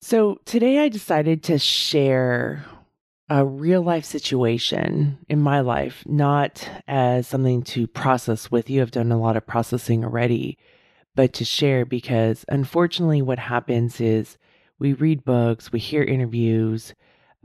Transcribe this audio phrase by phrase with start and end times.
[0.00, 2.64] So, today I decided to share
[3.28, 8.80] a real life situation in my life, not as something to process with you.
[8.80, 10.56] I've done a lot of processing already,
[11.16, 14.38] but to share because unfortunately, what happens is
[14.78, 16.94] we read books, we hear interviews.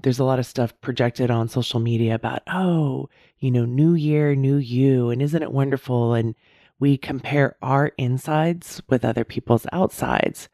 [0.03, 4.35] There's a lot of stuff projected on social media about, oh, you know, new year,
[4.35, 6.13] new you, and isn't it wonderful?
[6.13, 6.35] And
[6.79, 10.49] we compare our insides with other people's outsides.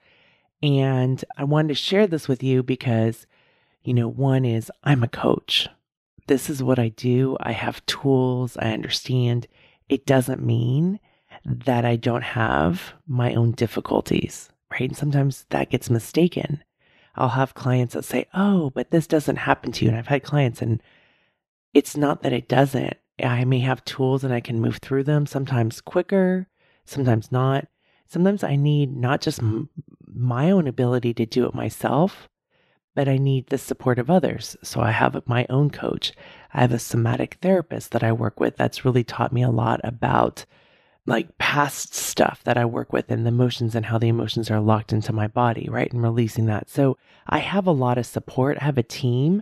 [0.62, 3.26] And I wanted to share this with you because,
[3.84, 5.68] you know, one is I'm a coach.
[6.28, 7.38] This is what I do.
[7.40, 8.58] I have tools.
[8.58, 9.48] I understand.
[9.88, 11.00] It doesn't mean
[11.46, 14.90] that I don't have my own difficulties, right?
[14.90, 16.64] And sometimes that gets mistaken.
[17.16, 19.90] I'll have clients that say, oh, but this doesn't happen to you.
[19.90, 20.82] And I've had clients, and
[21.74, 22.96] it's not that it doesn't.
[23.22, 26.48] I may have tools and I can move through them sometimes quicker,
[26.86, 27.68] sometimes not.
[28.08, 29.42] Sometimes I need not just
[30.14, 32.28] my own ability to do it myself,
[32.96, 34.58] but I need the support of others.
[34.64, 36.12] So I have my own coach.
[36.54, 39.80] I have a somatic therapist that I work with that's really taught me a lot
[39.84, 40.46] about
[41.06, 44.60] like past stuff that I work with and the emotions and how the emotions are
[44.60, 45.92] locked into my body, right?
[45.92, 46.70] And releasing that.
[46.70, 48.58] So I have a lot of support.
[48.62, 49.42] I have a team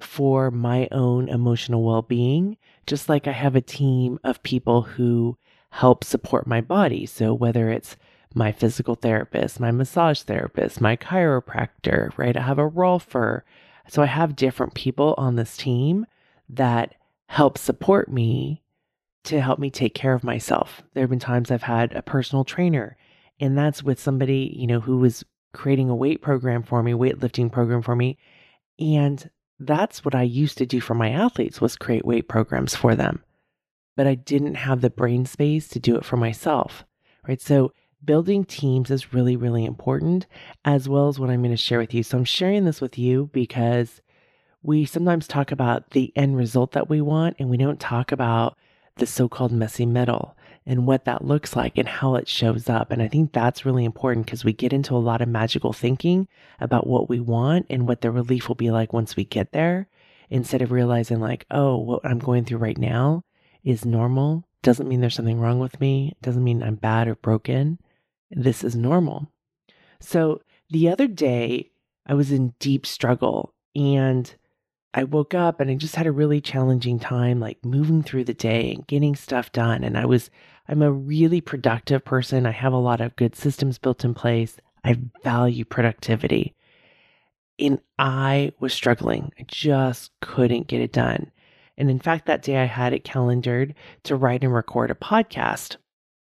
[0.00, 5.36] for my own emotional well being, just like I have a team of people who
[5.70, 7.06] help support my body.
[7.06, 7.96] So whether it's
[8.34, 12.36] my physical therapist, my massage therapist, my chiropractor, right?
[12.36, 13.42] I have a rolfer.
[13.88, 16.06] So I have different people on this team
[16.48, 16.94] that
[17.26, 18.62] help support me
[19.24, 20.82] to help me take care of myself.
[20.94, 22.96] There have been times I've had a personal trainer,
[23.40, 27.50] and that's with somebody, you know, who was creating a weight program for me, weightlifting
[27.50, 28.18] program for me.
[28.78, 32.94] And that's what I used to do for my athletes was create weight programs for
[32.94, 33.22] them.
[33.96, 36.84] But I didn't have the brain space to do it for myself.
[37.26, 37.40] Right?
[37.40, 37.72] So
[38.04, 40.26] building teams is really really important
[40.64, 42.02] as well as what I'm going to share with you.
[42.02, 44.00] So I'm sharing this with you because
[44.62, 48.56] we sometimes talk about the end result that we want and we don't talk about
[48.96, 52.90] the so-called messy middle and what that looks like and how it shows up.
[52.90, 56.28] And I think that's really important because we get into a lot of magical thinking
[56.60, 59.88] about what we want and what the relief will be like once we get there
[60.30, 63.24] instead of realizing, like, oh, what I'm going through right now
[63.64, 64.44] is normal.
[64.62, 66.14] Doesn't mean there's something wrong with me.
[66.22, 67.78] Doesn't mean I'm bad or broken.
[68.32, 69.30] This is normal.
[70.00, 71.70] So the other day,
[72.06, 74.34] I was in deep struggle and
[74.94, 78.34] I woke up and I just had a really challenging time, like moving through the
[78.34, 79.84] day and getting stuff done.
[79.84, 80.30] And I was,
[80.68, 82.46] I'm a really productive person.
[82.46, 84.56] I have a lot of good systems built in place.
[84.84, 86.54] I value productivity.
[87.58, 89.32] And I was struggling.
[89.38, 91.30] I just couldn't get it done.
[91.78, 95.76] And in fact, that day I had it calendared to write and record a podcast.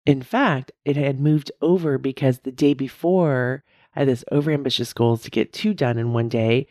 [0.07, 3.65] In fact, it had moved over because the day before
[3.97, 6.67] I had this overambitious goals to get two done in one day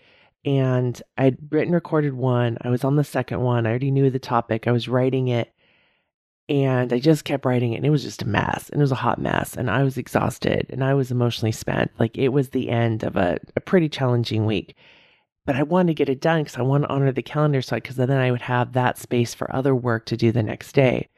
[0.46, 2.58] and I'd written recorded one.
[2.62, 3.66] I was on the second one.
[3.66, 4.68] I already knew the topic.
[4.68, 5.52] I was writing it
[6.50, 8.92] and I just kept writing it and it was just a mess and it was
[8.92, 11.92] a hot mess and I was exhausted and I was emotionally spent.
[11.98, 14.76] Like it was the end of a, a pretty challenging week.
[15.46, 17.78] But I wanted to get it done because I want to honor the calendar so
[17.78, 21.10] because then I would have that space for other work to do the next day.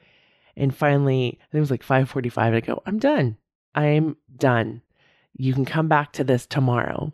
[0.57, 3.37] And finally, it was like 5:45 I go, "I'm done.
[3.73, 4.81] I'm done.
[5.33, 7.13] You can come back to this tomorrow."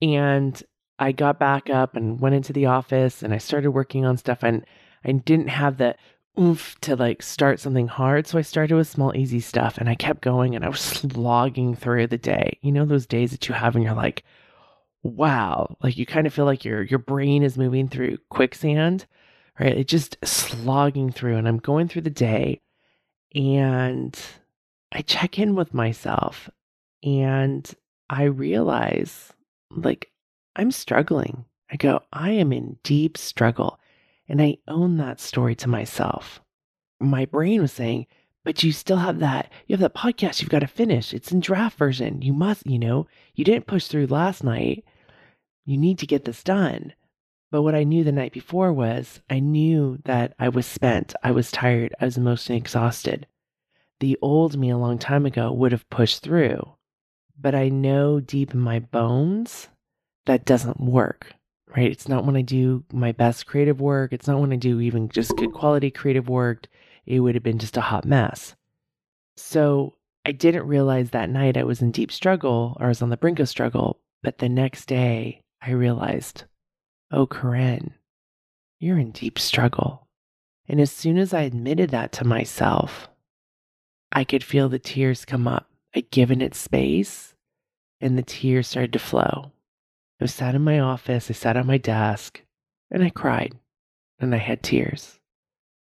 [0.00, 0.62] And
[0.98, 4.42] I got back up and went into the office and I started working on stuff
[4.42, 4.64] and
[5.04, 5.96] I didn't have the
[6.38, 8.26] oomph to like start something hard.
[8.26, 11.74] So I started with small, easy stuff and I kept going and I was slogging
[11.74, 12.58] through the day.
[12.62, 14.24] You know, those days that you have and you're like,
[15.02, 19.06] wow, like you kind of feel like your your brain is moving through quicksand,
[19.58, 19.76] right?
[19.76, 22.60] It just slogging through and I'm going through the day
[23.34, 24.18] and
[24.92, 26.48] I check in with myself
[27.02, 27.70] and
[28.08, 29.32] I realize
[29.70, 30.10] like
[30.54, 31.44] I'm struggling.
[31.70, 33.78] I go, I am in deep struggle.
[34.28, 36.40] And I own that story to myself.
[36.98, 38.06] My brain was saying,
[38.44, 39.52] but you still have that.
[39.66, 41.12] You have that podcast you've got to finish.
[41.12, 42.22] It's in draft version.
[42.22, 44.84] You must, you know, you didn't push through last night.
[45.64, 46.92] You need to get this done.
[47.56, 51.14] But what I knew the night before was I knew that I was spent.
[51.22, 51.94] I was tired.
[51.98, 53.26] I was emotionally exhausted.
[54.00, 56.74] The old me a long time ago would have pushed through.
[57.40, 59.68] but I know deep in my bones
[60.26, 61.32] that doesn't work,
[61.74, 61.90] right?
[61.90, 64.12] It's not when I do my best creative work.
[64.12, 66.66] It's not when I do even just good quality creative work.
[67.06, 68.54] It would have been just a hot mess.
[69.38, 69.94] So
[70.26, 73.16] I didn't realize that night I was in deep struggle or I was on the
[73.16, 73.98] brink of struggle.
[74.22, 76.44] But the next day I realized,
[77.10, 77.94] oh, Koren,
[78.78, 80.06] you're in deep struggle.
[80.68, 83.08] And as soon as I admitted that to myself,
[84.12, 85.70] I could feel the tears come up.
[85.94, 87.34] I'd given it space
[88.00, 89.52] and the tears started to flow.
[90.20, 92.42] I sat in my office, I sat at my desk,
[92.90, 93.54] and I cried
[94.18, 95.18] and I had tears.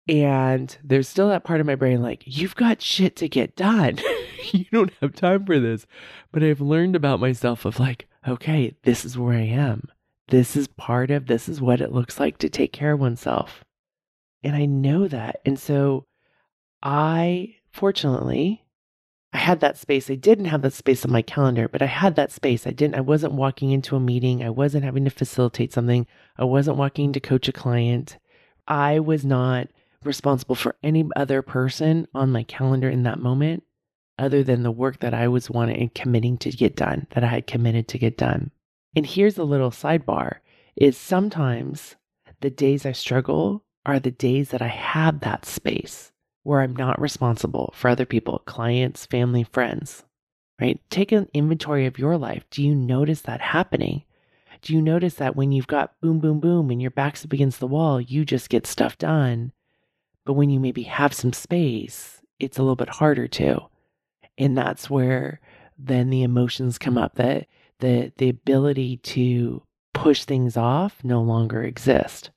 [0.09, 3.99] And there's still that part of my brain like, you've got shit to get done.
[4.53, 5.87] you don't have time for this.
[6.33, 9.89] But I've learned about myself of like, okay, this is where I am.
[10.29, 13.65] This is part of, this is what it looks like to take care of oneself.
[14.43, 15.41] And I know that.
[15.45, 16.07] And so
[16.83, 18.65] I, fortunately,
[19.33, 20.11] I had that space.
[20.11, 22.67] I didn't have that space on my calendar, but I had that space.
[22.67, 24.45] I didn't, I wasn't walking into a meeting.
[24.45, 26.07] I wasn't having to facilitate something.
[26.39, 28.17] I wasn't walking to coach a client.
[28.69, 29.69] I was not
[30.05, 33.65] responsible for any other person on my calendar in that moment
[34.19, 37.29] other than the work that I was wanting and committing to get done, that I
[37.29, 38.53] had committed to get done.
[38.97, 40.37] And here's a little sidebar
[40.77, 41.97] is sometimes
[42.41, 46.13] the days I struggle are the days that I have that space
[46.43, 50.05] where I'm not responsible for other people, clients, family, friends,
[50.61, 50.81] right?
[50.91, 52.45] Take an inventory of your life.
[52.51, 54.05] Do you notice that happening?
[54.63, 57.61] Do you notice that when you've got boom, boom, boom and your back's up against
[57.61, 59.53] the wall, you just get stuff done?
[60.25, 63.67] But when you maybe have some space, it's a little bit harder to.
[64.39, 65.41] And that's where
[65.79, 67.47] then the emotions come up that
[67.81, 69.63] the the ability to
[69.93, 72.31] push things off no longer exist.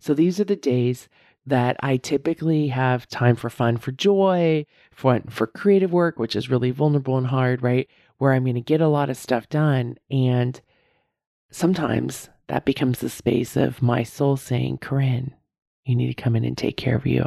[0.00, 1.08] So these are the days
[1.46, 6.50] that I typically have time for fun, for joy, for for creative work, which is
[6.50, 7.88] really vulnerable and hard, right?
[8.18, 10.60] Where I'm going to get a lot of stuff done and
[11.50, 15.34] sometimes that becomes the space of my soul saying, "Koren,
[15.84, 17.24] you need to come in and take care of you."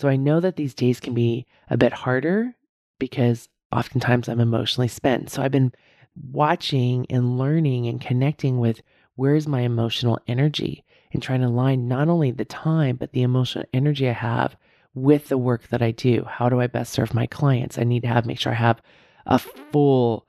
[0.00, 2.54] So I know that these days can be a bit harder
[2.98, 5.30] because oftentimes I'm emotionally spent.
[5.30, 5.72] So I've been
[6.16, 8.82] watching and learning and connecting with
[9.16, 13.64] where's my emotional energy and trying to align not only the time, but the emotional
[13.72, 14.56] energy I have
[14.94, 16.24] with the work that I do.
[16.24, 17.78] How do I best serve my clients?
[17.78, 18.80] I need to have, make sure I have
[19.26, 20.26] a full,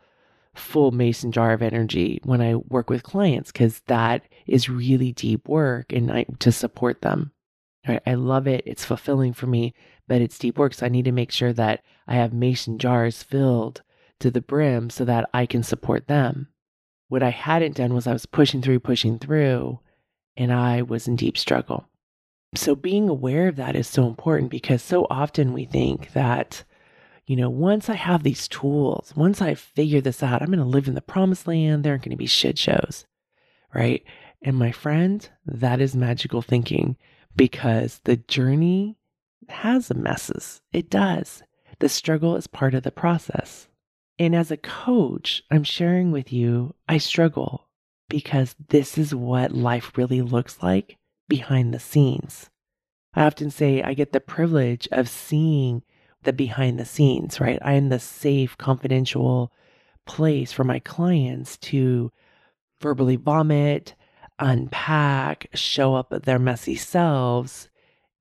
[0.54, 5.48] full mason jar of energy when I work with clients because that is really deep
[5.48, 7.32] work and I, to support them.
[7.88, 8.02] Right?
[8.06, 8.64] I love it.
[8.66, 9.76] It's fulfilling for me,
[10.08, 10.74] but it's deep work.
[10.74, 13.82] So I need to make sure that I have mason jars filled
[14.20, 16.48] to the brim so that I can support them.
[17.08, 19.80] What I hadn't done was I was pushing through, pushing through,
[20.36, 21.88] and I was in deep struggle.
[22.56, 26.64] So being aware of that is so important because so often we think that,
[27.28, 30.66] you know, once I have these tools, once I figure this out, I'm going to
[30.66, 31.84] live in the promised land.
[31.84, 33.06] There aren't going to be shit shows,
[33.74, 34.04] right?
[34.42, 36.98] And my friend, that is magical thinking
[37.36, 38.98] because the journey
[39.50, 40.62] has messes.
[40.72, 41.44] It does.
[41.80, 43.68] The struggle is part of the process.
[44.18, 47.68] And as a coach, I'm sharing with you, I struggle
[48.08, 50.98] because this is what life really looks like
[51.28, 52.50] behind the scenes.
[53.14, 55.84] I often say I get the privilege of seeing
[56.24, 57.60] the behind the scenes, right?
[57.62, 59.52] I am the safe, confidential
[60.06, 62.12] place for my clients to
[62.82, 63.96] verbally vomit,
[64.40, 67.70] unpack, show up their messy selves.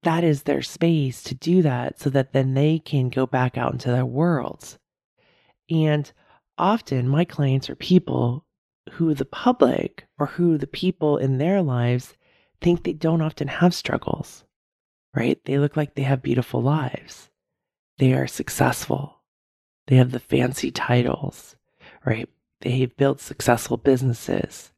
[0.03, 3.73] That is their space to do that so that then they can go back out
[3.73, 4.79] into their worlds.
[5.71, 6.11] And
[6.59, 8.47] often my clients are people
[8.93, 12.15] who the public or who the people in their lives
[12.61, 14.45] think they don't often have struggles,
[15.15, 15.43] right?
[15.45, 17.31] They look like they have beautiful lives.
[17.99, 19.21] They are successful.
[19.87, 21.57] They have the fancy titles,
[22.05, 22.29] right?
[22.61, 24.73] They've built successful businesses.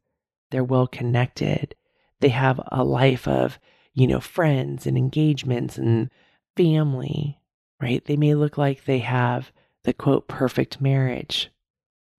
[0.51, 1.75] They're well connected.
[2.21, 3.59] They have a life of,
[3.95, 6.11] you know, friends and engagements and
[6.57, 7.41] family,
[7.81, 8.05] right?
[8.05, 9.53] They may look like they have
[9.87, 11.51] the quote, perfect marriage.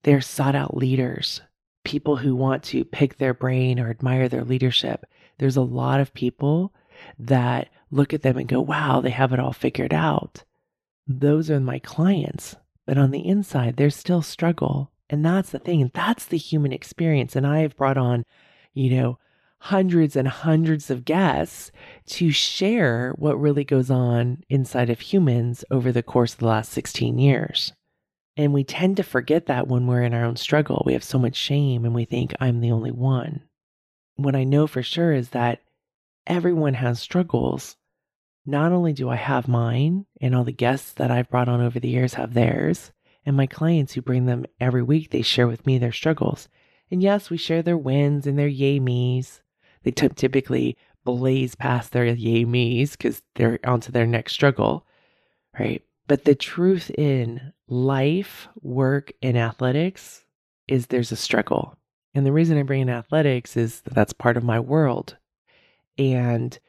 [0.03, 1.41] They're sought out leaders,
[1.83, 5.05] people who want to pick their brain or admire their leadership.
[5.37, 6.73] There's a lot of people
[7.19, 10.43] that look at them and go, wow, they have it all figured out.
[11.05, 12.55] Those are my clients.
[12.85, 14.91] But on the inside, there's still struggle.
[15.09, 15.91] And that's the thing.
[15.93, 17.35] That's the human experience.
[17.35, 18.23] And I have brought on,
[18.73, 19.19] you know,
[19.59, 21.71] hundreds and hundreds of guests
[22.05, 26.71] to share what really goes on inside of humans over the course of the last
[26.71, 27.73] 16 years.
[28.37, 30.83] And we tend to forget that when we're in our own struggle.
[30.85, 33.41] We have so much shame and we think, I'm the only one.
[34.15, 35.63] What I know for sure is that
[36.27, 37.77] everyone has struggles.
[38.45, 41.79] Not only do I have mine, and all the guests that I've brought on over
[41.79, 42.91] the years have theirs,
[43.27, 46.47] And my clients who bring them every week, they share with me their struggles.
[46.89, 49.41] And yes, we share their wins and their yay me's.
[49.87, 50.75] They t- typically
[51.05, 54.85] blaze past their yay me's because they're onto their next struggle,
[55.57, 55.81] right?
[56.07, 60.25] But the truth in life, work, and athletics
[60.67, 61.77] is there's a struggle.
[62.13, 65.15] And the reason I bring in athletics is that that's part of my world.
[65.97, 66.59] And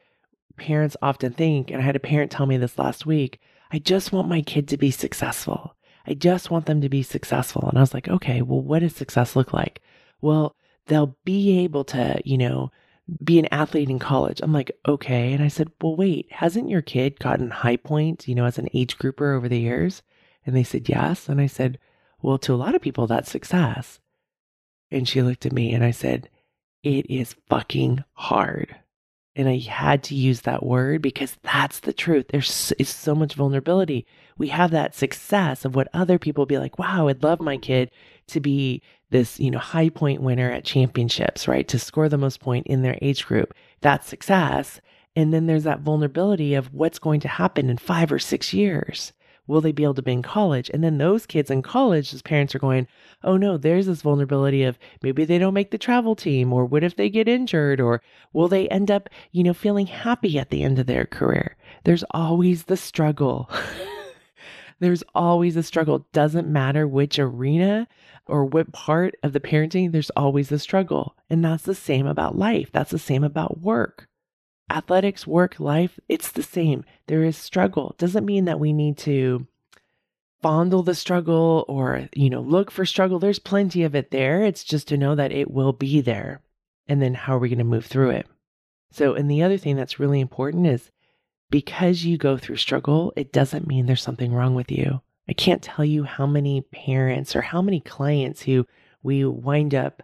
[0.55, 4.13] parents often think, and I had a parent tell me this last week, I just
[4.13, 5.75] want my kid to be successful.
[6.07, 7.67] I just want them to be successful.
[7.67, 9.81] And I was like, okay, well, what does success look like?
[10.21, 12.71] Well, they'll be able to, you know,
[13.23, 14.41] be an athlete in college.
[14.41, 15.33] I'm like, okay.
[15.33, 18.69] And I said, well, wait, hasn't your kid gotten high points, you know, as an
[18.73, 20.01] age grouper over the years?
[20.45, 21.29] And they said, yes.
[21.29, 21.79] And I said,
[22.21, 23.99] well, to a lot of people, that's success.
[24.91, 26.29] And she looked at me and I said,
[26.83, 28.75] it is fucking hard.
[29.35, 32.27] And I had to use that word because that's the truth.
[32.29, 34.05] There's is so much vulnerability.
[34.37, 37.91] We have that success of what other people be like, wow, I'd love my kid
[38.27, 41.67] to be this, you know, high point winner at championships, right?
[41.67, 43.53] To score the most point in their age group.
[43.81, 44.81] That's success.
[45.15, 49.13] And then there's that vulnerability of what's going to happen in five or six years.
[49.47, 50.69] Will they be able to be in college?
[50.71, 52.87] And then those kids in college, as parents are going,
[53.23, 56.83] oh no, there's this vulnerability of maybe they don't make the travel team, or what
[56.83, 60.61] if they get injured, or will they end up, you know, feeling happy at the
[60.61, 61.57] end of their career?
[61.83, 63.49] There's always the struggle.
[64.79, 66.07] there's always a struggle.
[66.13, 67.87] Doesn't matter which arena
[68.25, 71.15] or what part of the parenting, there's always a struggle.
[71.29, 72.69] And that's the same about life.
[72.71, 74.09] That's the same about work
[74.69, 76.83] athletics, work, life, it's the same.
[77.07, 77.95] There is struggle.
[77.97, 79.47] Doesn't mean that we need to
[80.41, 83.19] fondle the struggle or, you know, look for struggle.
[83.19, 84.43] There's plenty of it there.
[84.43, 86.41] It's just to know that it will be there.
[86.87, 88.27] And then how are we going to move through it?
[88.91, 90.91] So, and the other thing that's really important is
[91.49, 95.01] because you go through struggle, it doesn't mean there's something wrong with you.
[95.27, 98.65] I can't tell you how many parents or how many clients who
[99.03, 100.01] we wind up,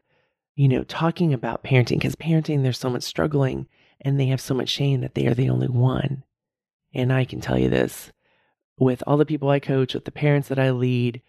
[0.56, 3.68] you know, talking about parenting because parenting, there's so much struggling
[4.02, 6.24] and they have so much shame that they are the only one.
[6.94, 8.12] And I can tell you this
[8.78, 11.22] with all the people I coach, with the parents that I lead,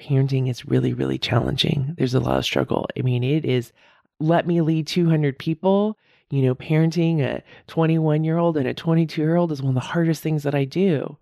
[0.00, 1.94] parenting is really, really challenging.
[1.96, 2.86] There's a lot of struggle.
[2.98, 3.72] I mean, it is
[4.18, 5.98] let me lead 200 people.
[6.30, 9.82] You know, parenting a 21 year old and a 22 year old is one of
[9.82, 11.16] the hardest things that I do.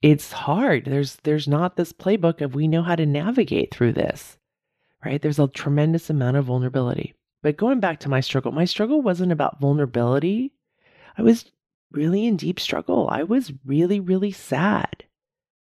[0.00, 0.86] It's hard.
[0.86, 4.38] There's there's not this playbook of we know how to navigate through this.
[5.04, 5.22] Right?
[5.22, 7.14] There's a tremendous amount of vulnerability.
[7.42, 10.52] But going back to my struggle, my struggle wasn't about vulnerability.
[11.18, 11.50] I was
[11.90, 13.08] really in deep struggle.
[13.10, 15.04] I was really, really sad.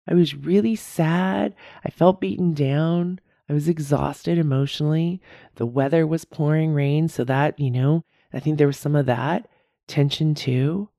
[0.08, 1.53] I was really sad.
[1.84, 3.20] I felt beaten down.
[3.50, 5.22] I was exhausted emotionally.
[5.55, 7.08] The weather was pouring rain.
[7.08, 8.03] So that, you know,
[8.36, 9.48] I think there was some of that
[9.88, 10.89] tension too.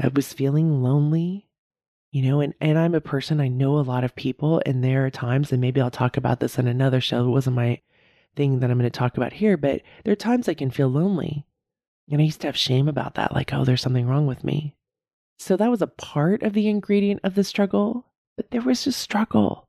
[0.00, 1.48] I was feeling lonely,
[2.12, 5.04] you know, and, and I'm a person, I know a lot of people, and there
[5.04, 7.24] are times, and maybe I'll talk about this in another show.
[7.24, 7.80] It wasn't my
[8.36, 10.88] thing that I'm going to talk about here, but there are times I can feel
[10.88, 11.44] lonely.
[12.10, 14.76] And I used to have shame about that, like, oh, there's something wrong with me.
[15.38, 18.06] So that was a part of the ingredient of the struggle,
[18.36, 19.68] but there was just struggle.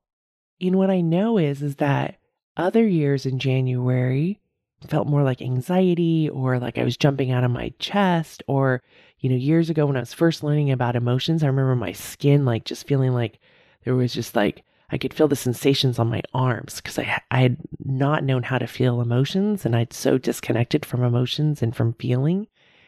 [0.62, 2.20] And what I know is, is that
[2.56, 4.40] other years in January
[4.88, 8.82] felt more like anxiety or like I was jumping out of my chest or,
[9.20, 12.46] you know, years ago when I was first learning about emotions, I remember my skin
[12.46, 13.40] like just feeling like
[13.84, 17.42] there was just like I could feel the sensations on my arms because I, I
[17.42, 21.94] had not known how to feel emotions and I'd so disconnected from emotions and from
[21.94, 22.48] feeling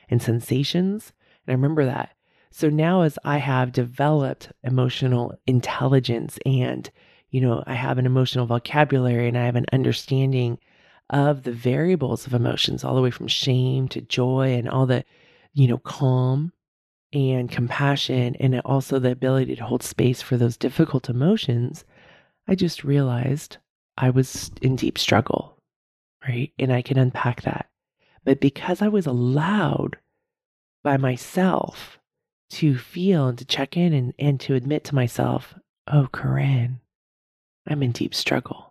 [0.10, 1.14] and sensations.
[1.46, 2.16] And I remember that.
[2.50, 6.90] So now, as I have developed emotional intelligence and,
[7.30, 10.60] you know, I have an emotional vocabulary and I have an understanding
[11.12, 15.04] of the variables of emotions, all the way from shame to joy and all the,
[15.54, 16.52] you know, calm
[17.14, 21.84] and compassion, and also the ability to hold space for those difficult emotions,
[22.48, 23.58] I just realized
[23.98, 25.58] I was in deep struggle,
[26.28, 26.54] right?
[26.58, 27.70] And I can unpack that.
[28.24, 29.98] But because I was allowed
[30.84, 32.00] by myself
[32.52, 35.56] to feel and to check in and, and to admit to myself,
[35.88, 36.80] oh, Koren,
[37.68, 38.71] I'm in deep struggle.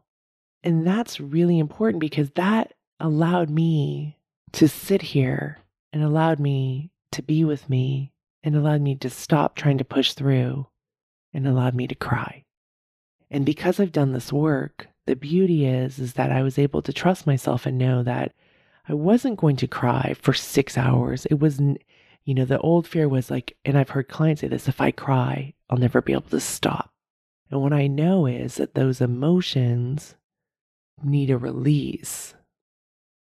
[0.62, 4.18] And that's really important because that allowed me
[4.52, 5.58] to sit here
[5.92, 8.12] and allowed me to be with me
[8.42, 10.66] and allowed me to stop trying to push through
[11.32, 12.44] and allowed me to cry.
[13.30, 16.92] And because I've done this work, the beauty is is that I was able to
[16.92, 18.34] trust myself and know that
[18.88, 21.26] I wasn't going to cry for 6 hours.
[21.26, 21.82] It wasn't
[22.24, 24.90] you know, the old fear was like and I've heard clients say this, if I
[24.90, 26.92] cry, I'll never be able to stop.
[27.50, 30.14] And what I know is that those emotions
[31.04, 32.34] need a release.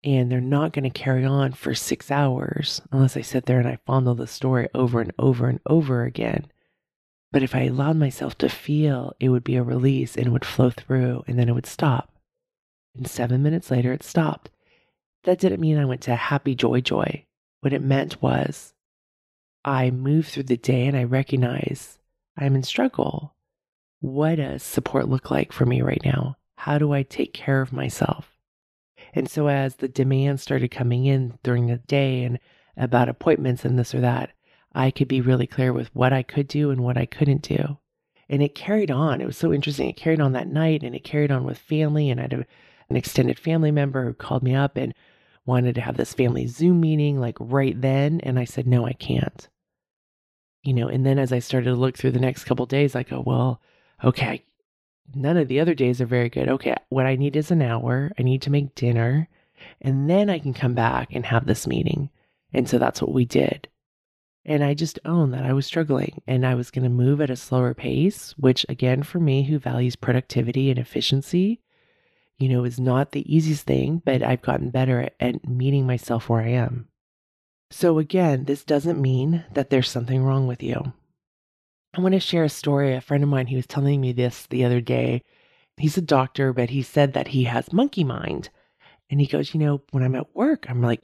[0.03, 3.67] And they're not going to carry on for six hours unless I sit there and
[3.67, 6.47] I fondle the story over and over and over again.
[7.31, 10.45] But if I allowed myself to feel, it would be a release and it would
[10.45, 12.11] flow through and then it would stop.
[12.95, 14.49] And seven minutes later, it stopped.
[15.23, 17.25] That didn't mean I went to happy joy joy.
[17.61, 18.73] What it meant was
[19.63, 21.99] I move through the day and I recognize
[22.37, 23.35] I'm in struggle.
[23.99, 26.37] What does support look like for me right now?
[26.61, 28.37] How do I take care of myself?
[29.13, 32.39] And so, as the demands started coming in during the day and
[32.77, 34.31] about appointments and this or that,
[34.73, 37.79] I could be really clear with what I could do and what I couldn't do.
[38.29, 39.21] And it carried on.
[39.21, 39.89] It was so interesting.
[39.89, 42.09] It carried on that night and it carried on with family.
[42.09, 42.45] And I had a,
[42.89, 44.93] an extended family member who called me up and
[45.45, 48.19] wanted to have this family Zoom meeting like right then.
[48.21, 49.49] And I said, no, I can't
[50.63, 53.01] you know, and then as I started to look through the next couple days, I
[53.03, 53.61] go, well,
[54.03, 54.43] okay,
[55.13, 56.49] none of the other days are very good.
[56.49, 58.11] Okay, what I need is an hour.
[58.17, 59.27] I need to make dinner,
[59.81, 62.09] and then I can come back and have this meeting.
[62.53, 63.67] And so that's what we did.
[64.43, 67.29] And I just owned that I was struggling and I was going to move at
[67.29, 71.61] a slower pace, which, again, for me who values productivity and efficiency,
[72.39, 76.27] you know, is not the easiest thing, but I've gotten better at, at meeting myself
[76.27, 76.87] where I am.
[77.69, 80.91] So, again, this doesn't mean that there's something wrong with you.
[81.93, 82.93] I want to share a story.
[82.93, 85.23] A friend of mine, he was telling me this the other day.
[85.75, 88.49] He's a doctor, but he said that he has monkey mind.
[89.09, 91.01] And he goes, You know, when I'm at work, I'm like,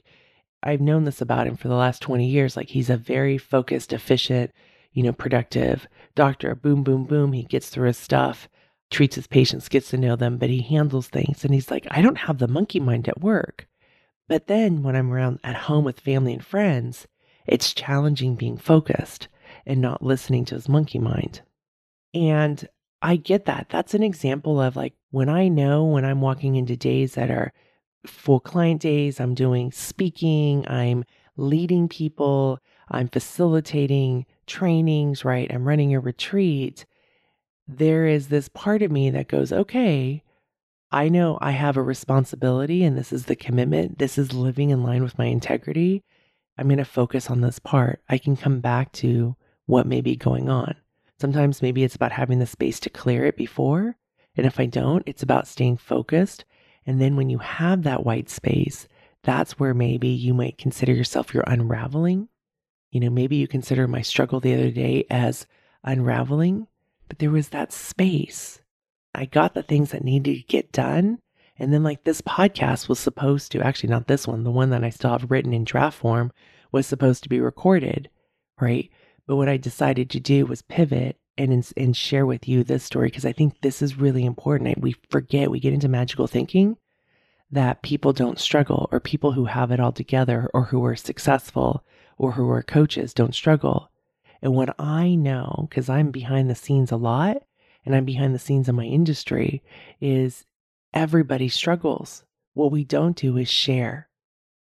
[0.62, 2.56] I've known this about him for the last 20 years.
[2.56, 4.50] Like, he's a very focused, efficient,
[4.92, 6.54] you know, productive doctor.
[6.54, 7.32] Boom, boom, boom.
[7.32, 8.48] He gets through his stuff,
[8.90, 11.44] treats his patients, gets to know them, but he handles things.
[11.44, 13.68] And he's like, I don't have the monkey mind at work.
[14.26, 17.06] But then when I'm around at home with family and friends,
[17.46, 19.28] it's challenging being focused
[19.68, 21.42] and not listening to his monkey mind.
[22.14, 22.66] And
[23.02, 23.66] I get that.
[23.68, 27.52] That's an example of like when I know when I'm walking into days that are
[28.06, 31.04] full client days, I'm doing speaking, I'm
[31.36, 32.58] leading people,
[32.90, 35.52] I'm facilitating trainings, right?
[35.52, 36.86] I'm running a retreat.
[37.68, 40.24] There is this part of me that goes, okay,
[40.90, 43.98] I know I have a responsibility and this is the commitment.
[43.98, 46.02] This is living in line with my integrity.
[46.56, 48.00] I'm going to focus on this part.
[48.08, 49.36] I can come back to
[49.68, 50.74] what may be going on.
[51.20, 53.96] Sometimes maybe it's about having the space to clear it before.
[54.36, 56.44] And if I don't, it's about staying focused.
[56.86, 58.88] And then when you have that white space,
[59.22, 62.28] that's where maybe you might consider yourself you're unraveling.
[62.90, 65.46] You know, maybe you consider my struggle the other day as
[65.84, 66.66] unraveling,
[67.08, 68.60] but there was that space
[69.14, 71.18] I got the things that needed to get done.
[71.58, 74.84] And then, like, this podcast was supposed to actually, not this one, the one that
[74.84, 76.30] I still have written in draft form
[76.70, 78.10] was supposed to be recorded,
[78.60, 78.88] right?
[79.28, 83.08] But what I decided to do was pivot and, and share with you this story
[83.08, 84.80] because I think this is really important.
[84.80, 86.78] We forget, we get into magical thinking
[87.50, 91.84] that people don't struggle or people who have it all together or who are successful
[92.16, 93.90] or who are coaches don't struggle.
[94.40, 97.42] And what I know, because I'm behind the scenes a lot,
[97.84, 99.62] and I'm behind the scenes in my industry
[100.00, 100.46] is
[100.94, 102.24] everybody struggles.
[102.54, 104.08] What we don't do is share.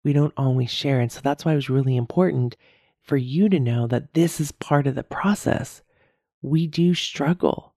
[0.03, 0.99] We don't always share.
[0.99, 2.55] And so that's why it was really important
[3.03, 5.81] for you to know that this is part of the process.
[6.41, 7.75] We do struggle.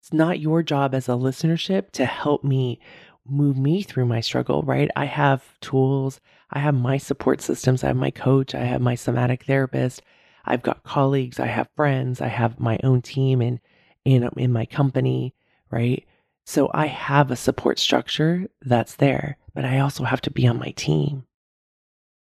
[0.00, 2.80] It's not your job as a listenership to help me
[3.26, 4.90] move me through my struggle, right?
[4.96, 6.20] I have tools,
[6.50, 10.02] I have my support systems, I have my coach, I have my somatic therapist,
[10.44, 13.60] I've got colleagues, I have friends, I have my own team, and
[14.04, 15.34] in, um, in my company,
[15.70, 16.06] right?
[16.46, 20.58] So I have a support structure that's there, but I also have to be on
[20.58, 21.24] my team.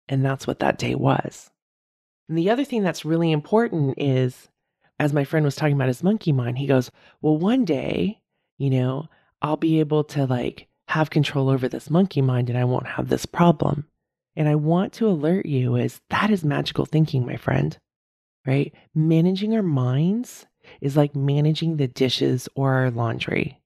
[0.09, 1.51] And that's what that day was.
[2.29, 4.49] And the other thing that's really important is,
[4.99, 8.21] as my friend was talking about his monkey mind, he goes, Well, one day,
[8.59, 9.09] you know,
[9.43, 13.09] I'll be able to like have control over this monkey mind and I won't have
[13.09, 13.87] this problem.
[14.35, 17.77] And I want to alert you is that is magical thinking, my friend,
[18.47, 18.75] right?
[18.95, 20.47] Managing our minds
[20.81, 23.61] is like managing the dishes or our laundry.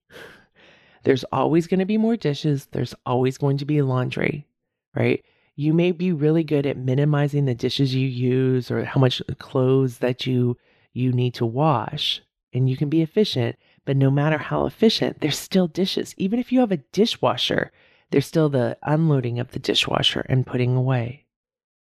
[1.03, 4.47] There's always going to be more dishes, there's always going to be laundry,
[4.95, 5.23] right?
[5.61, 9.99] You may be really good at minimizing the dishes you use or how much clothes
[9.99, 10.57] that you
[10.91, 12.19] you need to wash
[12.51, 16.15] and you can be efficient, but no matter how efficient, there's still dishes.
[16.17, 17.71] Even if you have a dishwasher,
[18.09, 21.27] there's still the unloading of the dishwasher and putting away.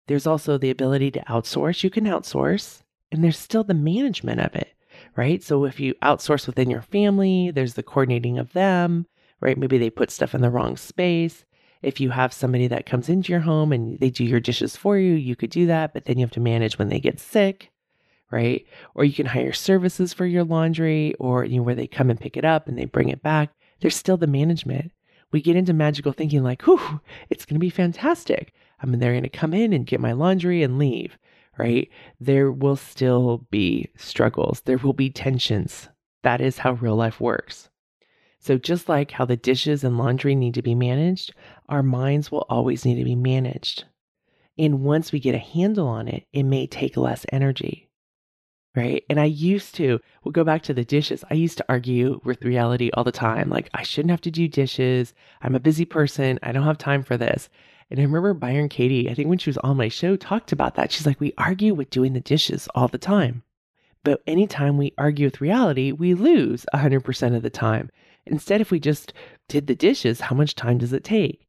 [0.07, 1.81] There's also the ability to outsource.
[1.81, 2.81] You can outsource,
[3.13, 4.73] and there's still the management of it
[5.15, 5.41] right?
[5.41, 9.05] So if you outsource within your family, there's the coordinating of them,
[9.39, 9.57] right?
[9.57, 11.45] Maybe they put stuff in the wrong space.
[11.81, 14.97] If you have somebody that comes into your home and they do your dishes for
[14.97, 17.71] you, you could do that, but then you have to manage when they get sick,
[18.31, 18.65] right?
[18.95, 22.19] Or you can hire services for your laundry or you know where they come and
[22.19, 23.51] pick it up and they bring it back.
[23.79, 24.91] There's still the management.
[25.31, 28.53] We get into magical thinking like, whew, it's going to be fantastic.
[28.81, 31.17] I mean, they're going to come in and get my laundry and leave
[31.59, 31.89] right?
[32.19, 35.89] There will still be struggles, there will be tensions.
[36.23, 37.69] That is how real life works.
[38.39, 41.33] So, just like how the dishes and laundry need to be managed,
[41.69, 43.85] our minds will always need to be managed.
[44.57, 47.89] And once we get a handle on it, it may take less energy,
[48.75, 49.03] right?
[49.09, 51.23] And I used to, we'll go back to the dishes.
[51.31, 53.49] I used to argue with reality all the time.
[53.49, 55.13] Like, I shouldn't have to do dishes.
[55.41, 56.39] I'm a busy person.
[56.43, 57.47] I don't have time for this.
[57.89, 60.75] And I remember Byron Katie, I think when she was on my show, talked about
[60.75, 60.91] that.
[60.91, 63.43] She's like, we argue with doing the dishes all the time.
[64.03, 67.89] But anytime we argue with reality, we lose 100% of the time.
[68.25, 69.13] Instead, if we just
[69.47, 71.47] did the dishes, how much time does it take?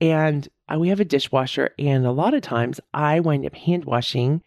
[0.00, 4.42] And we have a dishwasher, and a lot of times I wind up hand washing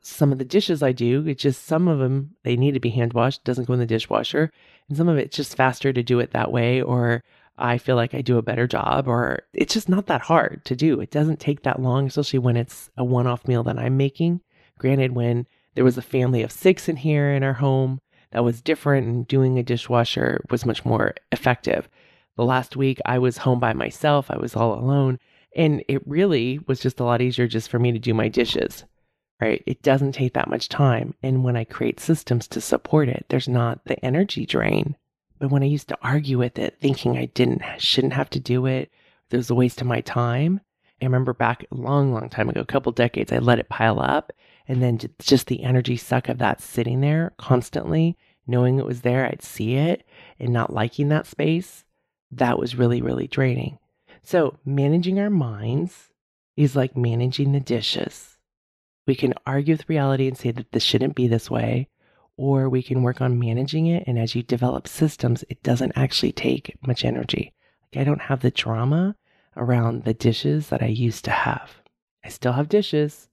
[0.00, 1.26] some of the dishes I do.
[1.26, 3.86] It's just some of them, they need to be hand washed, doesn't go in the
[3.86, 4.52] dishwasher.
[4.88, 7.24] And some of it's just faster to do it that way, or
[7.58, 10.76] I feel like I do a better job, or it's just not that hard to
[10.76, 11.00] do.
[11.00, 14.40] It doesn't take that long, especially when it's a one off meal that I'm making.
[14.78, 18.60] Granted, when there was a family of six in here in our home, that was
[18.60, 21.88] different, and doing a dishwasher was much more effective.
[22.36, 25.18] The last week, I was home by myself, I was all alone,
[25.54, 28.84] and it really was just a lot easier just for me to do my dishes.
[29.40, 29.62] Right?
[29.66, 31.14] It doesn't take that much time.
[31.22, 34.96] And when I create systems to support it, there's not the energy drain
[35.38, 38.66] but when I used to argue with it, thinking I didn't, shouldn't have to do
[38.66, 38.90] it,
[39.30, 40.60] there was a waste of my time.
[41.00, 44.00] I remember back a long, long time ago, a couple decades, I let it pile
[44.00, 44.32] up.
[44.68, 49.26] And then just the energy suck of that sitting there constantly, knowing it was there,
[49.26, 50.04] I'd see it
[50.40, 51.84] and not liking that space.
[52.30, 53.78] That was really, really draining.
[54.22, 56.10] So, managing our minds
[56.56, 58.38] is like managing the dishes.
[59.06, 61.88] We can argue with reality and say that this shouldn't be this way,
[62.36, 64.04] or we can work on managing it.
[64.06, 67.52] And as you develop systems, it doesn't actually take much energy.
[67.82, 69.16] Like I don't have the drama
[69.56, 71.70] around the dishes that I used to have.
[72.24, 73.28] I still have dishes.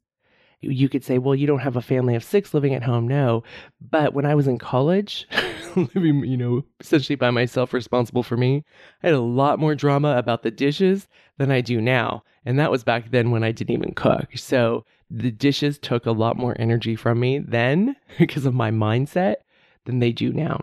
[0.62, 3.08] You could say, well, you don't have a family of six living at home.
[3.08, 3.43] No.
[3.82, 5.27] But when I was in college,
[5.96, 8.64] living, you know, essentially by myself, responsible for me,
[9.02, 11.08] I had a lot more drama about the dishes
[11.38, 12.24] than I do now.
[12.46, 14.38] And that was back then when I didn't even cook.
[14.38, 19.36] So the dishes took a lot more energy from me then because of my mindset
[19.86, 20.62] than they do now.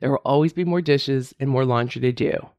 [0.00, 2.50] There will always be more dishes and more laundry to do.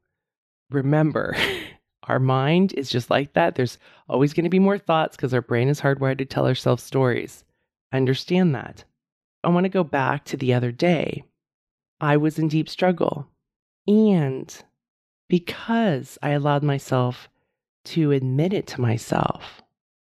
[0.70, 1.36] Remember,
[2.04, 3.54] our mind is just like that.
[3.54, 3.78] There's
[4.08, 7.44] always going to be more thoughts because our brain is hardwired to tell ourselves stories.
[7.92, 8.84] Understand that.
[9.44, 11.24] I want to go back to the other day.
[12.00, 13.28] I was in deep struggle.
[13.86, 14.54] And
[15.28, 17.28] because I allowed myself
[17.86, 19.62] to admit it to myself,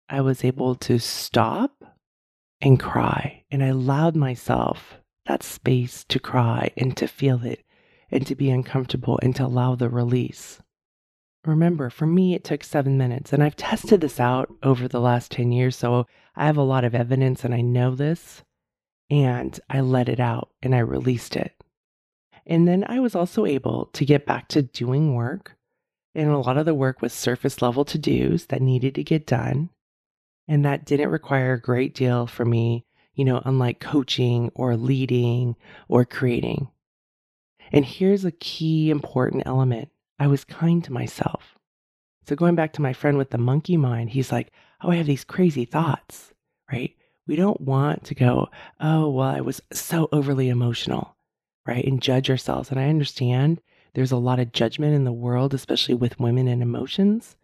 [0.08, 1.84] I was able to stop
[2.60, 3.44] and cry.
[3.50, 7.64] And I allowed myself that space to cry and to feel it
[8.10, 10.60] and to be uncomfortable and to allow the release.
[11.44, 15.30] Remember, for me, it took seven minutes, and I've tested this out over the last
[15.32, 18.42] 10 years, so I have a lot of evidence and I know this.
[19.10, 21.57] And I let it out and I released it.
[22.48, 25.56] And then I was also able to get back to doing work.
[26.14, 29.26] And a lot of the work was surface level to dos that needed to get
[29.26, 29.68] done.
[30.48, 35.56] And that didn't require a great deal for me, you know, unlike coaching or leading
[35.88, 36.68] or creating.
[37.70, 41.58] And here's a key important element I was kind to myself.
[42.26, 44.50] So, going back to my friend with the monkey mind, he's like,
[44.82, 46.32] Oh, I have these crazy thoughts,
[46.72, 46.94] right?
[47.26, 48.48] We don't want to go,
[48.80, 51.14] Oh, well, I was so overly emotional,
[51.68, 51.84] right?
[51.84, 52.70] And judge ourselves.
[52.70, 53.60] And I understand
[53.94, 57.36] there's a lot of judgment in the world, especially with women and emotions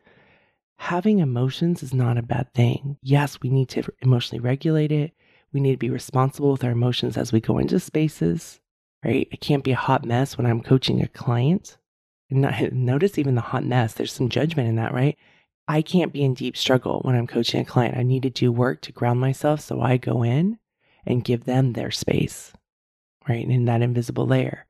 [0.77, 2.97] having emotions is not a bad thing.
[3.03, 5.13] Yes, we need to emotionally regulate it.
[5.53, 8.61] We need to be responsible with our emotions as we go into spaces,
[9.05, 9.29] right?
[9.33, 11.79] I can't be a hot mess when I'm coaching a client.
[12.31, 15.17] Notice even the hot mess, there's some judgment in that, right?
[15.69, 17.97] I can't be in deep struggle when I'm coaching a client.
[17.97, 19.61] I need to do work to ground myself.
[19.61, 20.59] So I go in
[21.07, 22.53] and give them their space,
[23.29, 23.49] right?
[23.49, 24.67] In that invisible layer.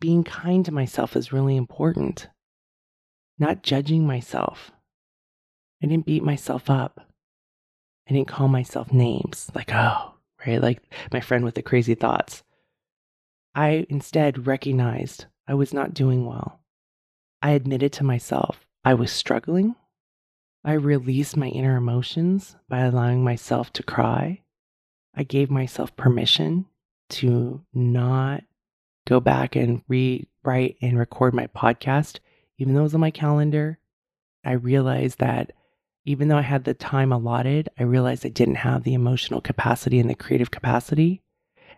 [0.00, 2.28] Being kind to myself is really important
[3.42, 4.70] not judging myself.
[5.82, 7.08] I didn't beat myself up.
[8.08, 10.14] I didn't call myself names like, oh,
[10.46, 10.62] right?
[10.62, 10.80] Like
[11.12, 12.44] my friend with the crazy thoughts.
[13.54, 16.60] I instead recognized I was not doing well.
[17.42, 19.74] I admitted to myself I was struggling.
[20.64, 24.42] I released my inner emotions by allowing myself to cry.
[25.14, 26.66] I gave myself permission
[27.12, 28.44] to not
[29.06, 32.18] go back and rewrite and record my podcast
[32.62, 33.78] even though it was on my calendar,
[34.44, 35.52] I realized that
[36.04, 39.98] even though I had the time allotted, I realized I didn't have the emotional capacity
[39.98, 41.22] and the creative capacity.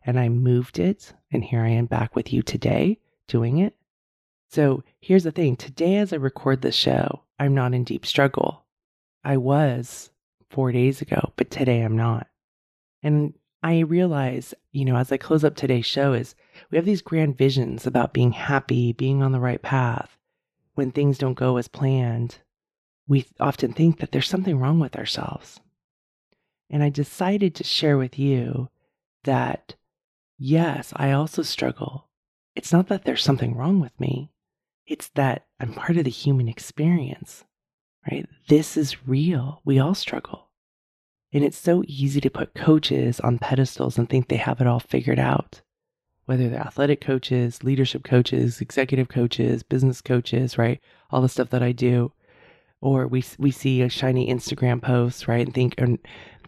[0.04, 1.14] And I moved it.
[1.32, 3.74] And here I am back with you today doing it.
[4.50, 8.64] So here's the thing today, as I record this show, I'm not in deep struggle.
[9.24, 10.10] I was
[10.50, 12.26] four days ago, but today I'm not.
[13.02, 13.32] And
[13.64, 16.34] I realize, you know, as I close up today's show, is
[16.70, 20.18] we have these grand visions about being happy, being on the right path.
[20.74, 22.40] When things don't go as planned,
[23.08, 25.60] we often think that there's something wrong with ourselves.
[26.68, 28.68] And I decided to share with you
[29.22, 29.76] that,
[30.36, 32.10] yes, I also struggle.
[32.54, 34.30] It's not that there's something wrong with me,
[34.86, 37.44] it's that I'm part of the human experience,
[38.10, 38.28] right?
[38.48, 39.62] This is real.
[39.64, 40.43] We all struggle.
[41.34, 44.78] And it's so easy to put coaches on pedestals and think they have it all
[44.78, 45.60] figured out.
[46.26, 50.80] Whether they're athletic coaches, leadership coaches, executive coaches, business coaches, right?
[51.10, 52.12] All the stuff that I do.
[52.80, 55.44] Or we, we see a shiny Instagram post, right?
[55.44, 55.98] And think um,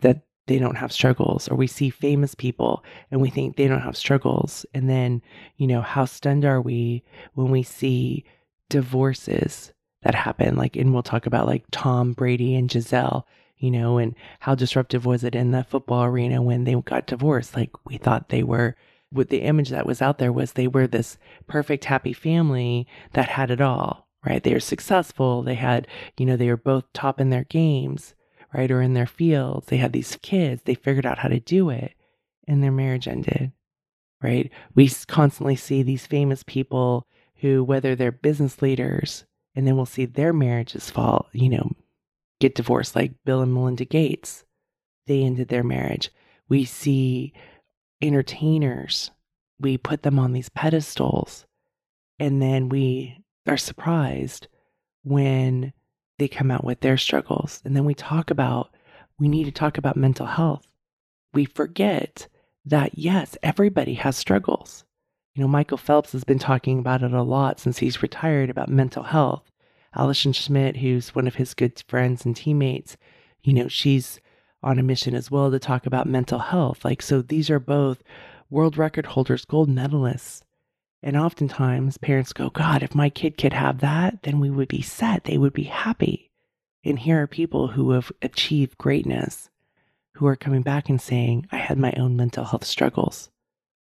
[0.03, 1.49] that they don't have struggles.
[1.49, 4.65] Or we see famous people and we think they don't have struggles.
[4.73, 5.21] And then,
[5.57, 7.03] you know, how stunned are we
[7.35, 8.25] when we see
[8.71, 9.73] divorces
[10.03, 10.55] that happen?
[10.55, 13.27] Like, and we'll talk about like Tom Brady and Gisele,
[13.59, 17.57] you know, and how disruptive was it in the football arena when they got divorced?
[17.57, 18.77] Like, we thought they were,
[19.13, 21.17] with the image that was out there was they were this
[21.47, 24.43] perfect, happy family that had it all, right?
[24.43, 25.43] They were successful.
[25.43, 25.87] They had,
[26.19, 28.15] you know, they were both top in their games
[28.57, 28.71] right?
[28.71, 29.67] Or in their fields.
[29.67, 31.93] They had these kids, they figured out how to do it,
[32.49, 33.53] and their marriage ended,
[34.23, 34.51] right?
[34.75, 40.07] We constantly see these famous people who, whether they're business leaders, and then we'll see
[40.07, 41.71] their marriages fall, you know,
[42.41, 44.45] get divorced, like Bill and Melinda Gates.
[45.07, 46.11] They ended their marriage.
[46.49, 47.33] We see
[48.03, 49.11] entertainers,
[49.59, 51.47] we put them on these pedestals,
[52.19, 54.49] and then we are surprised
[55.03, 55.73] when
[56.19, 57.63] they come out with their struggles.
[57.65, 58.75] And then we talk about,
[59.19, 60.67] we need to talk about mental health.
[61.33, 62.29] We forget
[62.65, 64.85] that, yes, everybody has struggles.
[65.35, 68.69] You know, Michael Phelps has been talking about it a lot since he's retired about
[68.69, 69.43] mental health.
[69.97, 72.97] Allison Schmitt, who's one of his good friends and teammates,
[73.43, 74.21] you know, she's
[74.63, 76.85] on a mission as well to talk about mental health.
[76.85, 78.03] Like, so these are both
[78.51, 80.43] world record holders, gold medalists
[81.07, 84.83] and oftentimes parents go, God, if my kid could have that, then we would be
[84.83, 85.23] set.
[85.23, 86.33] They would be happy.
[86.85, 89.49] And here are people who have achieved greatness
[90.15, 93.31] who are coming back and saying, I had my own mental health struggles.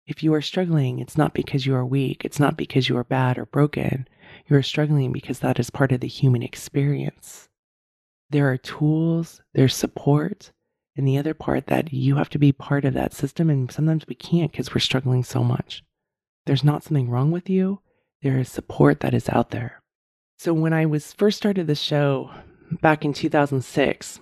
[0.07, 2.23] If you are struggling, it's not because you are weak.
[2.25, 4.07] It's not because you are bad or broken.
[4.47, 7.49] You are struggling because that is part of the human experience.
[8.29, 10.51] There are tools, there's support,
[10.95, 13.49] and the other part that you have to be part of that system.
[13.49, 15.83] And sometimes we can't because we're struggling so much
[16.45, 17.79] there's not something wrong with you.
[18.21, 19.81] There is support that is out there.
[20.37, 22.31] So when I was first started the show
[22.81, 24.19] back in 2006,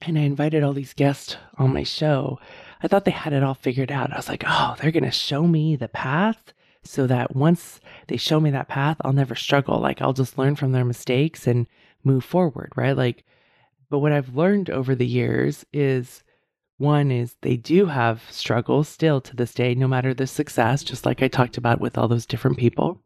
[0.00, 2.38] and I invited all these guests on my show,
[2.82, 4.12] I thought they had it all figured out.
[4.12, 6.52] I was like, oh, they're going to show me the path
[6.84, 9.78] so that once they show me that path, I'll never struggle.
[9.80, 11.66] Like I'll just learn from their mistakes and
[12.04, 12.96] move forward, right?
[12.96, 13.24] Like,
[13.90, 16.22] but what I've learned over the years is
[16.76, 21.06] one is they do have struggles still to this day, no matter the success, just
[21.06, 23.00] like I talked about with all those different people.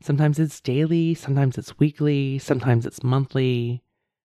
[0.00, 3.82] Sometimes it's daily, sometimes it's weekly, sometimes it's monthly,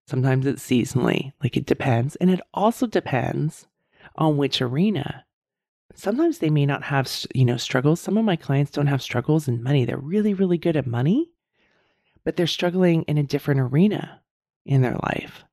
[0.07, 1.33] sometimes it's seasonally.
[1.41, 2.15] Like it depends.
[2.17, 3.67] And it also depends
[4.15, 5.25] on which arena.
[5.95, 8.01] Sometimes they may not have, you know, struggles.
[8.01, 9.85] Some of my clients don't have struggles in money.
[9.85, 11.31] They're really, really good at money,
[12.23, 14.21] but they're struggling in a different arena
[14.65, 15.43] in their life.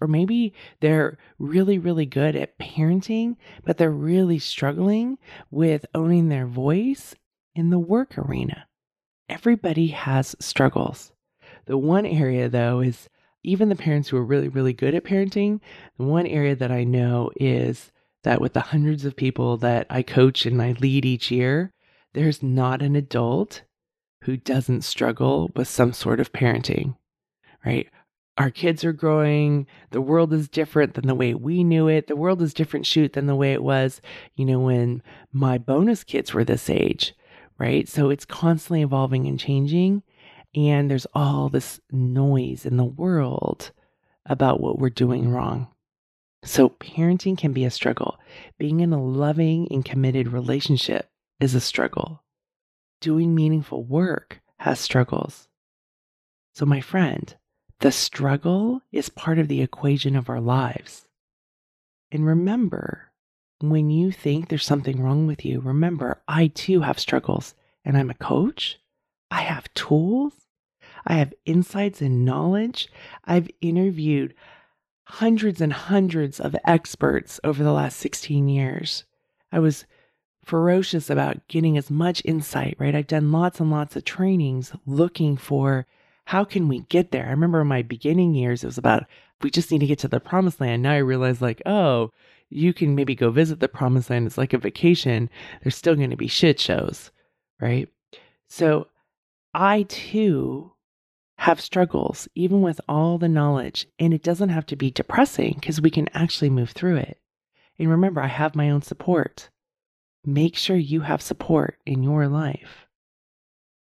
[0.00, 5.18] Or maybe they're really, really good at parenting, but they're really struggling
[5.50, 7.14] with owning their voice
[7.54, 8.66] in the work arena.
[9.28, 11.12] Everybody has struggles.
[11.66, 13.08] The one area, though, is
[13.42, 15.60] even the parents who are really, really good at parenting.
[15.96, 17.92] The one area that I know is
[18.24, 21.70] that with the hundreds of people that I coach and I lead each year,
[22.12, 23.62] there's not an adult
[24.24, 26.96] who doesn't struggle with some sort of parenting,
[27.64, 27.88] right?
[28.36, 29.66] our kids are growing.
[29.90, 32.06] The world is different than the way we knew it.
[32.06, 34.00] The world is different shoot than the way it was,
[34.34, 37.14] you know, when my bonus kids were this age,
[37.58, 37.88] right?
[37.88, 40.02] So it's constantly evolving and changing.
[40.54, 43.70] And there's all this noise in the world
[44.26, 45.68] about what we're doing wrong.
[46.44, 48.18] So parenting can be a struggle.
[48.58, 51.08] Being in a loving and committed relationship
[51.40, 52.22] is a struggle.
[53.00, 55.48] Doing meaningful work has struggles.
[56.54, 57.34] So, my friend,
[57.80, 61.06] the struggle is part of the equation of our lives.
[62.12, 63.10] And remember,
[63.60, 67.54] when you think there's something wrong with you, remember, I too have struggles
[67.84, 68.78] and I'm a coach.
[69.30, 70.34] I have tools.
[71.06, 72.88] I have insights and knowledge.
[73.24, 74.34] I've interviewed
[75.04, 79.04] hundreds and hundreds of experts over the last 16 years.
[79.52, 79.84] I was
[80.44, 82.94] ferocious about getting as much insight, right?
[82.94, 85.86] I've done lots and lots of trainings looking for
[86.26, 87.26] how can we get there?
[87.26, 89.04] I remember in my beginning years, it was about
[89.42, 90.82] we just need to get to the promised land.
[90.82, 92.10] Now I realize, like, oh,
[92.48, 94.26] you can maybe go visit the promised land.
[94.26, 95.28] It's like a vacation.
[95.62, 97.10] There's still going to be shit shows,
[97.60, 97.88] right?
[98.48, 98.88] So
[99.52, 100.72] I too
[101.44, 103.86] have struggles, even with all the knowledge.
[103.98, 107.20] And it doesn't have to be depressing because we can actually move through it.
[107.78, 109.50] And remember, I have my own support.
[110.24, 112.86] Make sure you have support in your life.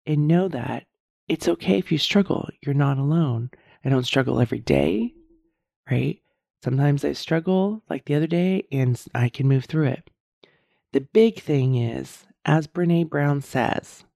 [0.07, 0.87] And know that
[1.29, 2.49] it's okay if you struggle.
[2.65, 3.51] You're not alone.
[3.85, 5.13] I don't struggle every day,
[5.91, 6.19] right?
[6.63, 10.09] Sometimes I struggle like the other day and I can move through it.
[10.95, 14.07] The big thing is, as Brene Brown says,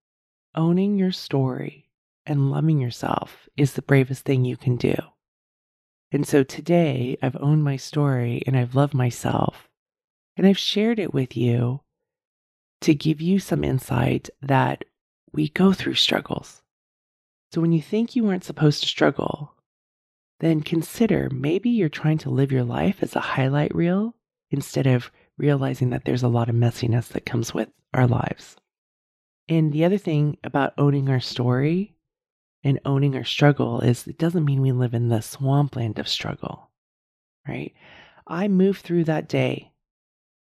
[0.55, 1.88] owning your story
[2.29, 4.95] and loving yourself is the bravest thing you can do.
[6.13, 9.69] And so today I've owned my story and I've loved myself
[10.37, 11.81] and I've shared it with you
[12.83, 14.85] to give you some insight that
[15.33, 16.63] we go through struggles.
[17.53, 19.55] So when you think you weren't supposed to struggle,
[20.41, 24.15] then consider maybe you're trying to live your life as a highlight reel
[24.51, 28.57] instead of realizing that there's a lot of messiness that comes with our lives.
[29.49, 31.98] And the other thing about owning our story
[32.65, 36.71] and owning our struggle is it doesn't mean we live in the swampland of struggle,
[37.47, 37.73] right?
[38.27, 39.73] I moved through that day.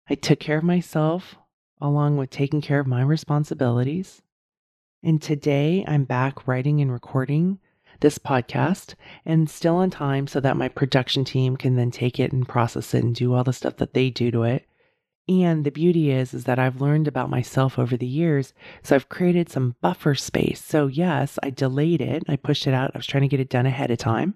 [0.09, 1.35] I took care of myself
[1.79, 4.21] along with taking care of my responsibilities.
[5.03, 7.59] And today I'm back writing and recording
[7.99, 12.31] this podcast and still on time so that my production team can then take it
[12.31, 14.67] and process it and do all the stuff that they do to it.
[15.29, 19.09] And the beauty is is that I've learned about myself over the years, so I've
[19.09, 20.63] created some buffer space.
[20.63, 22.23] So yes, I delayed it.
[22.29, 22.91] I pushed it out.
[22.93, 24.35] I was trying to get it done ahead of time.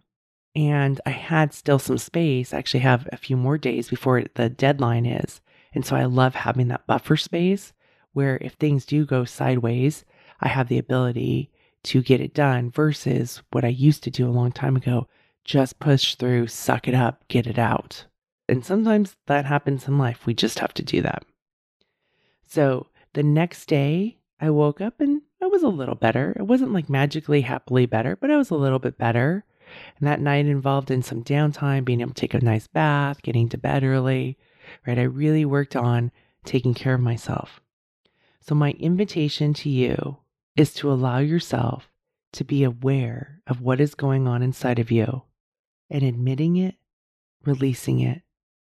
[0.54, 2.54] And I had still some space.
[2.54, 5.39] I actually have a few more days before the deadline is.
[5.73, 7.71] And so I love having that buffer space
[8.12, 10.04] where if things do go sideways,
[10.41, 11.51] I have the ability
[11.84, 15.08] to get it done versus what I used to do a long time ago
[15.43, 18.06] just push through, suck it up, get it out.
[18.51, 20.25] And sometimes that happens in life.
[20.25, 21.23] We just have to do that.
[22.45, 26.35] So the next day, I woke up and I was a little better.
[26.37, 29.45] It wasn't like magically happily better, but I was a little bit better.
[29.97, 33.47] And that night involved in some downtime, being able to take a nice bath, getting
[33.47, 34.37] to bed early,
[34.85, 34.99] right?
[34.99, 36.11] I really worked on
[36.43, 37.61] taking care of myself.
[38.41, 40.17] So, my invitation to you
[40.57, 41.89] is to allow yourself
[42.33, 45.21] to be aware of what is going on inside of you
[45.89, 46.75] and admitting it,
[47.45, 48.23] releasing it,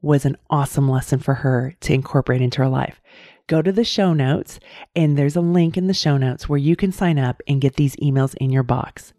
[0.00, 3.00] was an awesome lesson for her to incorporate into her life.
[3.46, 4.60] Go to the show notes,
[4.94, 7.76] and there's a link in the show notes where you can sign up and get
[7.76, 9.12] these emails in your box.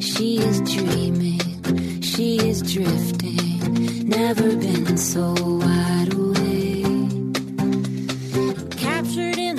[0.00, 6.90] She is dreaming, she is drifting, never been so wide awake.
[8.76, 9.49] Captured in